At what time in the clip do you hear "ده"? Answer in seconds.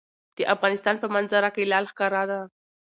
2.29-2.39